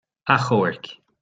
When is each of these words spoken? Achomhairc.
Achomhairc. 0.35 0.85